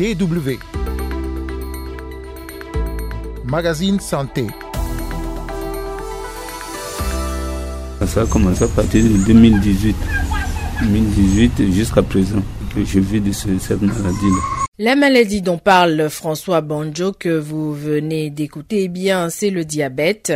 [0.00, 0.56] DW.
[3.44, 4.46] Magazine Santé.
[8.06, 9.94] Ça a commencé à partir de 2018.
[10.80, 12.42] 2018 jusqu'à présent
[12.74, 14.59] que je vis de cette maladie-là.
[14.82, 20.32] La maladie dont parle François Banjo que vous venez d'écouter, eh bien, c'est le diabète.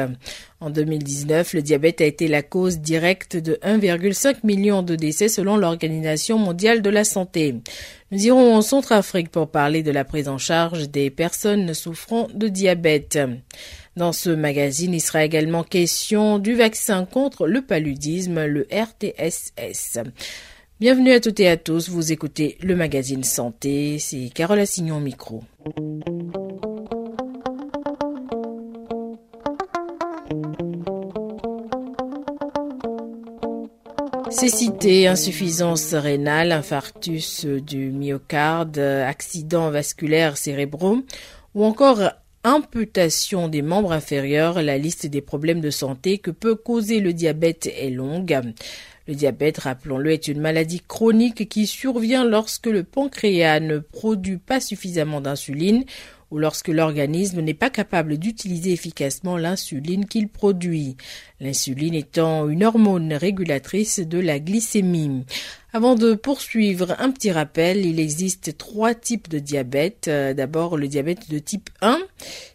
[0.61, 5.57] En 2019, le diabète a été la cause directe de 1,5 million de décès selon
[5.57, 7.55] l'Organisation mondiale de la santé.
[8.11, 12.49] Nous irons en Centrafrique pour parler de la prise en charge des personnes souffrant de
[12.49, 13.19] diabète.
[13.97, 20.01] Dans ce magazine, il sera également question du vaccin contre le paludisme, le RTSS.
[20.85, 25.01] Bienvenue à toutes et à tous, vous écoutez le magazine Santé, c'est Carole Assignon au
[25.01, 25.43] micro.
[34.29, 40.99] Cécité, insuffisance rénale, infarctus du myocarde, accident vasculaire cérébraux
[41.55, 42.03] ou encore
[42.45, 47.69] amputation des membres inférieurs, la liste des problèmes de santé que peut causer le diabète
[47.75, 48.39] est longue.
[49.07, 54.61] Le diabète, rappelons-le, est une maladie chronique qui survient lorsque le pancréas ne produit pas
[54.61, 55.85] suffisamment d'insuline
[56.31, 60.97] ou lorsque l'organisme n'est pas capable d'utiliser efficacement l'insuline qu'il produit.
[61.39, 65.27] L'insuline étant une hormone régulatrice de la glycémie.
[65.75, 70.09] Avant de poursuivre, un petit rappel, il existe trois types de diabète.
[70.09, 71.99] Euh, d'abord le diabète de type 1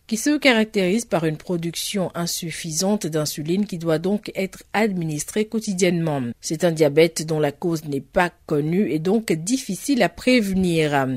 [0.07, 6.21] qui se caractérise par une production insuffisante d'insuline qui doit donc être administrée quotidiennement.
[6.41, 11.07] C'est un diabète dont la cause n'est pas connue et donc difficile à prévenir.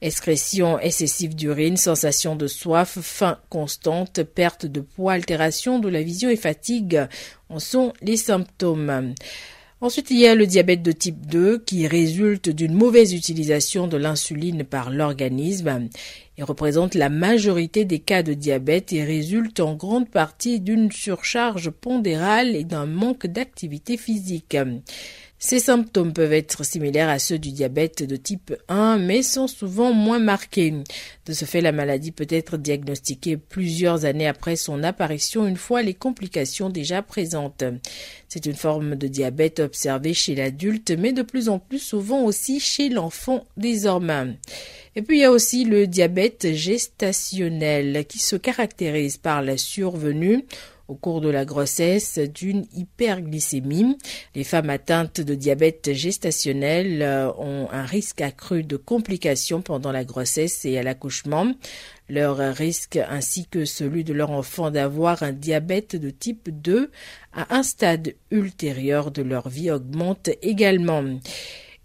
[0.00, 6.28] Excrétion excessive d'urine, sensation de soif, faim constante, perte de poids, altération de la vision
[6.28, 7.06] et fatigue
[7.48, 9.14] en sont les symptômes.
[9.80, 13.96] Ensuite, il y a le diabète de type 2 qui résulte d'une mauvaise utilisation de
[13.96, 15.88] l'insuline par l'organisme.
[16.42, 21.70] Il représente la majorité des cas de diabète et résulte en grande partie d'une surcharge
[21.70, 24.56] pondérale et d'un manque d'activité physique.
[25.44, 29.92] Ces symptômes peuvent être similaires à ceux du diabète de type 1, mais sont souvent
[29.92, 30.72] moins marqués.
[31.26, 35.82] De ce fait, la maladie peut être diagnostiquée plusieurs années après son apparition, une fois
[35.82, 37.64] les complications déjà présentes.
[38.28, 42.60] C'est une forme de diabète observée chez l'adulte, mais de plus en plus souvent aussi
[42.60, 44.38] chez l'enfant désormais.
[44.94, 50.44] Et puis il y a aussi le diabète gestationnel qui se caractérise par la survenue
[50.92, 53.96] au cours de la grossesse d'une hyperglycémie.
[54.34, 60.04] Les femmes atteintes de diabète gestationnel euh, ont un risque accru de complications pendant la
[60.04, 61.50] grossesse et à l'accouchement.
[62.10, 66.90] Leur risque ainsi que celui de leur enfant d'avoir un diabète de type 2
[67.32, 71.04] à un stade ultérieur de leur vie augmente également.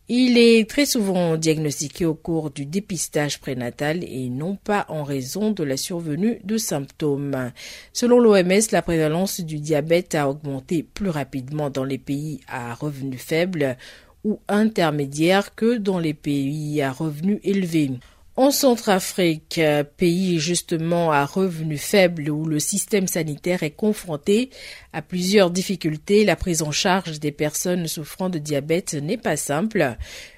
[0.10, 5.52] Il est très souvent diagnostiqué au cours du dépistage prénatal et non pas en raison
[5.52, 7.52] de la survenue de symptômes.
[7.92, 13.22] Selon l'OMS, la prévalence du diabète a augmenté plus rapidement dans les pays à revenus
[13.22, 13.76] faibles
[14.24, 17.92] ou intermédiaires que dans les pays à revenus élevés.
[18.40, 19.60] En Centrafrique,
[19.98, 24.52] pays justement à revenus faibles où le système sanitaire est confronté
[24.94, 29.98] à plusieurs difficultés, la prise en charge des personnes souffrant de diabète n'est pas simple.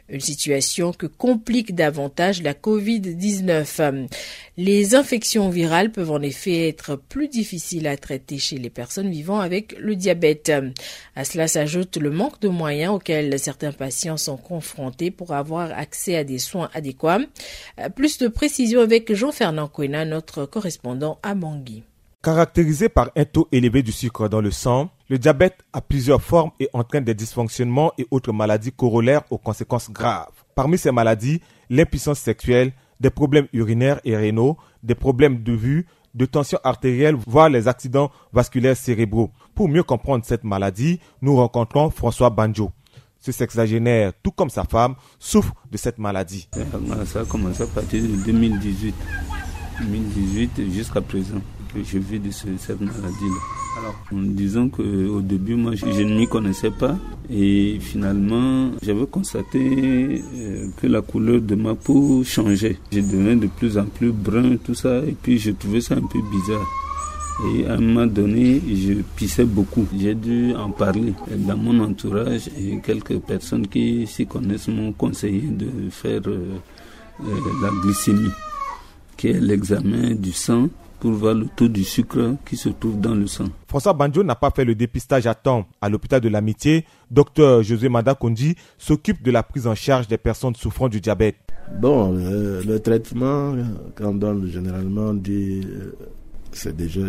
[0.10, 4.08] Une situation que complique davantage la Covid-19.
[4.58, 9.40] Les infections virales peuvent en effet être plus difficiles à traiter chez les personnes vivant
[9.40, 10.52] avec le diabète.
[11.16, 16.16] À cela s'ajoute le manque de moyens auxquels certains patients sont confrontés pour avoir accès
[16.16, 17.20] à des soins adéquats.
[17.96, 21.84] Plus de précisions avec Jean-Fernand Quena, notre correspondant à Bangui.
[22.22, 26.52] Caractérisé par un taux élevé du sucre dans le sang, le diabète a plusieurs formes
[26.60, 30.32] et entraîne des dysfonctionnements et autres maladies corollaires aux conséquences graves.
[30.56, 36.26] Parmi ces maladies, l'impuissance sexuelle, des problèmes urinaires et rénaux, des problèmes de vue, de
[36.26, 39.32] tension artérielle, voire les accidents vasculaires cérébraux.
[39.56, 42.72] Pour mieux comprendre cette maladie, nous rencontrons François Banjo.
[43.20, 46.48] Ce sexagénaire, tout comme sa femme, souffre de cette maladie.
[47.06, 48.96] Ça a commencé à partir de 2018.
[49.82, 51.42] 2018 jusqu'à présent
[51.76, 53.59] je vis de cette maladie-là.
[54.12, 56.98] En disant qu'au début, moi, je, ne m'y connaissais pas.
[57.32, 62.78] Et finalement, j'avais constaté euh, que la couleur de ma peau changeait.
[62.92, 65.00] Je devenais de plus en plus brun, tout ça.
[65.00, 66.68] Et puis, je trouvais ça un peu bizarre.
[67.54, 69.86] Et à un moment donné, je pissais beaucoup.
[69.98, 75.42] J'ai dû en parler dans mon entourage et quelques personnes qui s'y connaissent m'ont conseillé
[75.42, 76.58] de faire euh,
[77.22, 78.32] euh, la glycémie,
[79.16, 80.68] qui est l'examen du sang
[81.00, 83.46] pour voir le taux du sucre qui se trouve dans le sang.
[83.68, 86.86] François Banjo n'a pas fait le dépistage à temps à l'hôpital de l'amitié.
[87.10, 88.18] Docteur José Mada
[88.78, 91.38] s'occupe de la prise en charge des personnes souffrant du diabète.
[91.80, 93.56] Bon, le traitement
[93.96, 95.92] qu'on donne généralement, euh,
[96.52, 97.02] c'est déjà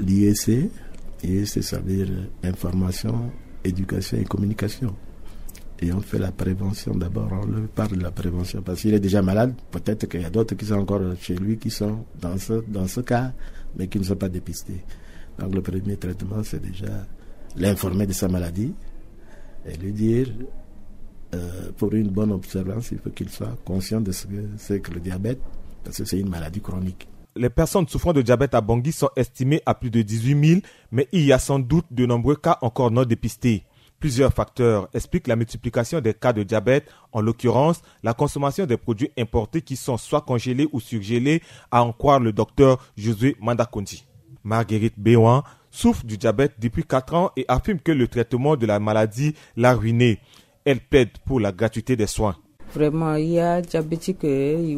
[0.00, 0.70] l'IEC.
[1.24, 2.08] IEC, ça veut dire
[2.44, 3.30] information,
[3.64, 4.94] éducation et communication.
[5.80, 9.00] Et on fait la prévention d'abord, on lui parle de la prévention parce qu'il est
[9.00, 9.54] déjà malade.
[9.70, 12.88] Peut-être qu'il y a d'autres qui sont encore chez lui qui sont dans ce, dans
[12.88, 13.32] ce cas,
[13.76, 14.84] mais qui ne sont pas dépistés.
[15.38, 17.06] Donc le premier traitement, c'est déjà
[17.56, 18.74] l'informer de sa maladie
[19.66, 20.28] et lui dire
[21.34, 24.92] euh, pour une bonne observance, il faut qu'il soit conscient de ce que c'est que
[24.92, 25.40] le diabète,
[25.84, 27.06] parce que c'est une maladie chronique.
[27.36, 30.60] Les personnes souffrant de diabète à Bangui sont estimées à plus de 18 000,
[30.90, 33.62] mais il y a sans doute de nombreux cas encore non dépistés.
[34.00, 39.10] Plusieurs facteurs expliquent la multiplication des cas de diabète, en l'occurrence la consommation des produits
[39.18, 44.06] importés qui sont soit congelés ou surgelés, à en croire le docteur Josué Mandakondi.
[44.44, 48.78] Marguerite Béouin souffre du diabète depuis 4 ans et affirme que le traitement de la
[48.78, 50.20] maladie l'a ruinée
[50.68, 52.36] elle plaide pour la gratuité des soins.
[52.74, 54.76] Vraiment, il y a diabétique et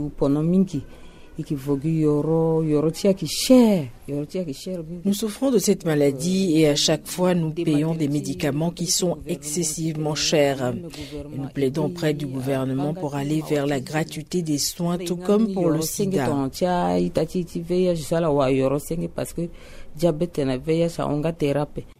[5.04, 9.18] nous souffrons de cette maladie et à chaque fois nous payons des médicaments qui sont
[9.26, 10.74] excessivement chers.
[10.74, 15.70] nous plaidons auprès du gouvernement pour aller vers la gratuité des soins, tout comme pour
[15.70, 16.28] le sida.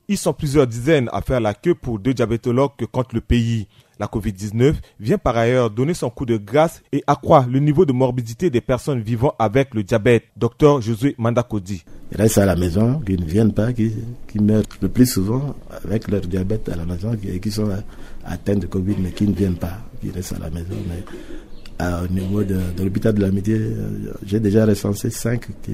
[0.08, 3.66] Ils sont plusieurs dizaines à faire la queue pour deux diabétologues que compte le pays.
[4.00, 7.92] La COVID-19 vient par ailleurs donner son coup de grâce et accroît le niveau de
[7.92, 10.24] morbidité des personnes vivant avec le diabète.
[10.38, 11.84] Docteur Josué Mandakodi.
[12.10, 13.92] Ils restent à la maison, qui ne viennent pas, qui,
[14.40, 15.54] meurent le plus souvent
[15.84, 17.68] avec leur diabète à la maison, qui, qui sont
[18.24, 20.76] atteints de Covid, mais qui ne viennent pas, qui restent à la maison.
[20.88, 25.72] Mais au niveau de, l'hôpital de l'amitié, euh, j'ai déjà recensé cinq qui,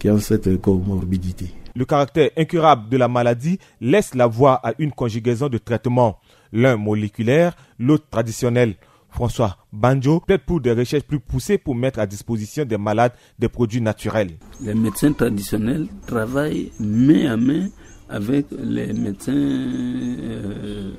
[0.00, 1.46] qui ont cette comorbidité.
[1.76, 6.18] Le caractère incurable de la maladie laisse la voie à une conjugaison de traitements
[6.54, 8.76] l'un moléculaire, l'autre traditionnel.
[9.10, 13.48] François Banjo plaide pour des recherches plus poussées pour mettre à disposition des malades des
[13.48, 14.32] produits naturels.
[14.60, 17.68] Les médecins traditionnels travaillent main à main
[18.08, 20.90] avec les médecins, euh,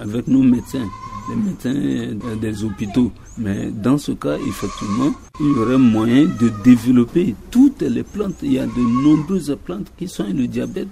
[0.00, 0.86] avec nos médecins,
[1.30, 3.12] les médecins des hôpitaux.
[3.38, 8.34] Mais dans ce cas, effectivement, il y aurait moyen de développer toutes les plantes.
[8.42, 10.88] Il y a de nombreuses plantes qui soignent le diabète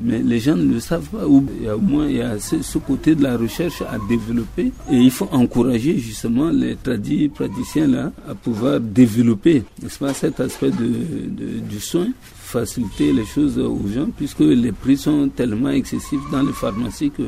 [0.00, 1.26] mais les gens ne le savent pas.
[1.26, 1.40] Au
[1.80, 5.98] moins il y a ce, côté de la recherche à développer et il faut encourager
[5.98, 12.08] justement les tradis praticiens là à pouvoir développer, n'est-ce pas, cet aspect de, du soin,
[12.24, 17.22] faciliter les choses aux gens puisque les prix sont tellement excessifs dans les pharmacies que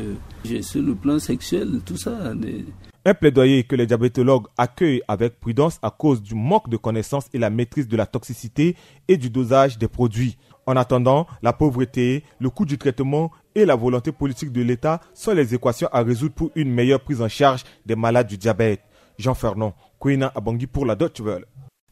[0.63, 2.33] sur le plan sexuel, tout ça.
[3.05, 7.39] Un plaidoyer que les diabétologues accueillent avec prudence à cause du manque de connaissances et
[7.39, 8.77] la maîtrise de la toxicité
[9.09, 10.37] et du dosage des produits.
[10.67, 15.33] En attendant, la pauvreté, le coût du traitement et la volonté politique de l'État sont
[15.33, 18.83] les équations à résoudre pour une meilleure prise en charge des malades du diabète.
[19.19, 21.45] Jean Fernand, Kouina Abangui pour la Deutsche Welle.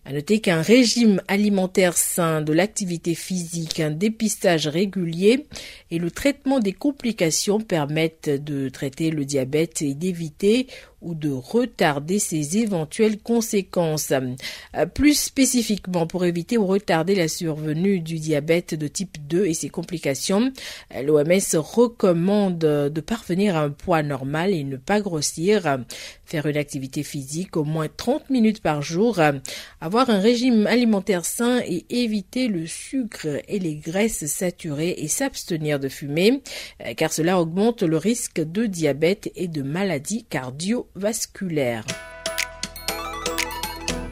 [0.07, 5.47] À noter qu'un régime alimentaire sain, de l'activité physique, un dépistage régulier
[5.91, 10.69] et le traitement des complications permettent de traiter le diabète et d'éviter
[11.02, 14.12] ou de retarder ses éventuelles conséquences.
[14.12, 19.55] Euh, plus spécifiquement, pour éviter ou retarder la survenue du diabète de type 2 et
[19.55, 20.52] ses complications,
[20.94, 25.79] euh, l'OMS recommande de parvenir à un poids normal et ne pas grossir,
[26.25, 29.21] faire une activité physique au moins 30 minutes par jour,
[29.80, 35.78] avoir un régime alimentaire sain et éviter le sucre et les graisses saturées et s'abstenir
[35.80, 36.42] de fumer,
[36.85, 41.83] euh, car cela augmente le risque de diabète et de maladies cardio vasculaire.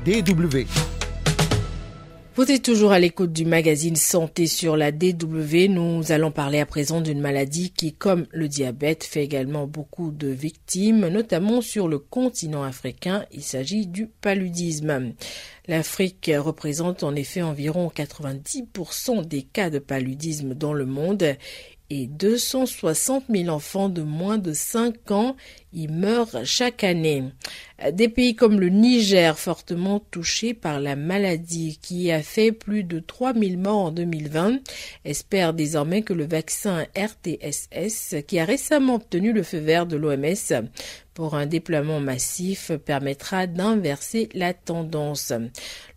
[0.07, 0.65] DW.
[2.35, 5.69] Vous êtes toujours à l'écoute du magazine Santé sur la DW.
[5.69, 10.29] Nous allons parler à présent d'une maladie qui, comme le diabète, fait également beaucoup de
[10.29, 13.27] victimes, notamment sur le continent africain.
[13.33, 15.13] Il s'agit du paludisme.
[15.67, 21.37] L'Afrique représente en effet environ 90% des cas de paludisme dans le monde
[21.91, 25.37] et 260 000 enfants de moins de 5 ans
[25.73, 27.25] y meurent chaque année.
[27.93, 32.99] Des pays comme le Niger, fortement touchés par la maladie qui a fait plus de
[32.99, 34.59] 3 000 morts en 2020,
[35.05, 40.69] espèrent désormais que le vaccin RTSS, qui a récemment obtenu le feu vert de l'OMS
[41.15, 45.33] pour un déploiement massif, permettra d'inverser la tendance.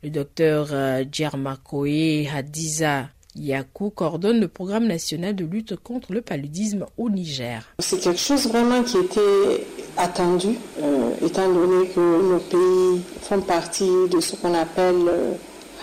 [0.03, 6.85] Le docteur euh, Djermakoe Hadiza Yaku coordonne le programme national de lutte contre le paludisme
[6.97, 7.63] au Niger.
[7.79, 9.65] C'est quelque chose vraiment qui était
[9.97, 15.31] attendu, euh, étant donné que nos pays font partie de ce qu'on appelle euh,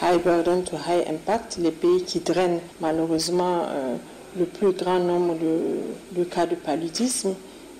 [0.02, 3.97] high burden to high impact, les pays qui drainent malheureusement euh,
[4.38, 7.35] le plus grand nombre de, de cas de paludisme.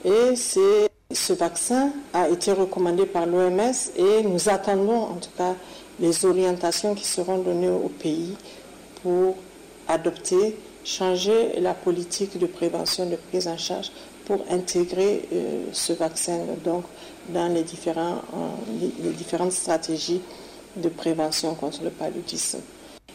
[0.04, 5.54] Et c'est Ce vaccin a été recommandé par l'OMS et nous attendons en tout cas
[5.98, 8.37] les orientations qui seront données au pays
[9.02, 9.34] pour
[9.88, 13.90] adopter, changer la politique de prévention, de prise en charge
[14.26, 16.85] pour intégrer euh, ce vaccin donc,
[17.30, 20.21] dans les, différents, euh, les, différentes stratégies
[20.76, 22.61] de prévention contre le paludisme.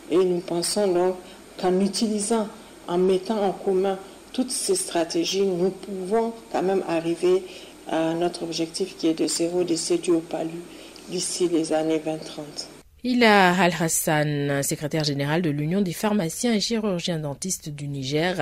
[0.09, 1.15] Et nous pensons donc
[1.61, 2.47] qu'en utilisant,
[2.87, 3.97] en mettant en commun
[4.33, 7.43] toutes ces stratégies, nous pouvons quand même arriver
[7.87, 10.61] à notre objectif qui est de zéro décès dû au palu
[11.09, 12.72] d'ici les années 2030.
[13.05, 18.37] Ila Al-Hassan, secrétaire général de l'Union des pharmaciens et chirurgiens dentistes du Niger,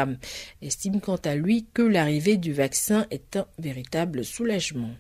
[0.62, 4.92] estime quant à lui que l'arrivée du vaccin est un véritable soulagement.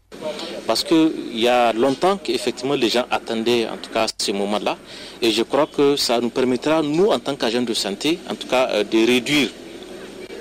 [0.65, 4.79] Parce qu'il y a longtemps qu'effectivement les gens attendaient en tout cas ce moment-là
[5.21, 8.47] et je crois que ça nous permettra, nous en tant qu'agents de santé, en tout
[8.47, 9.49] cas euh, de réduire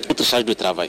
[0.08, 0.88] notre charge de travail.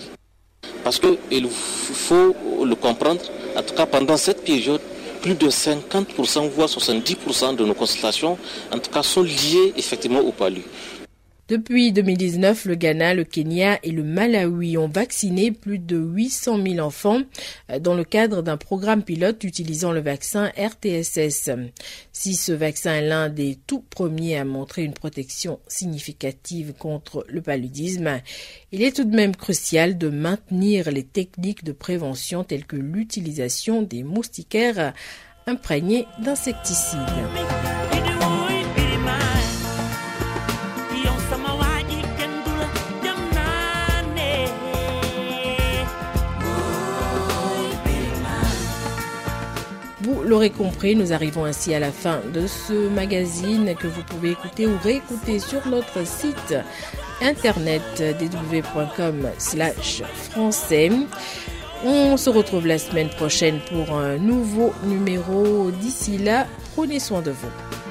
[0.85, 2.33] Parce qu'il faut
[2.63, 3.21] le comprendre,
[3.57, 4.79] en tout cas pendant cette période,
[5.21, 8.37] plus de 50%, voire 70% de nos consultations,
[8.73, 10.63] en tout cas, sont liées effectivement au palu.
[11.51, 16.79] Depuis 2019, le Ghana, le Kenya et le Malawi ont vacciné plus de 800 000
[16.79, 17.23] enfants
[17.69, 21.49] euh, dans le cadre d'un programme pilote utilisant le vaccin RTSS.
[22.13, 27.41] Si ce vaccin est l'un des tout premiers à montrer une protection significative contre le
[27.41, 28.21] paludisme,
[28.71, 33.81] il est tout de même crucial de maintenir les techniques de prévention telles que l'utilisation
[33.81, 34.93] des moustiquaires
[35.47, 36.97] imprégnés d'insecticides.
[50.11, 54.31] Vous l'aurez compris, nous arrivons ainsi à la fin de ce magazine que vous pouvez
[54.31, 56.55] écouter ou réécouter sur notre site
[57.21, 57.81] internet
[58.19, 60.91] www.com slash français.
[61.85, 65.71] On se retrouve la semaine prochaine pour un nouveau numéro.
[65.71, 67.90] D'ici là, prenez soin de vous.